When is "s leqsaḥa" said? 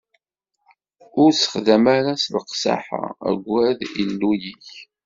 2.23-3.03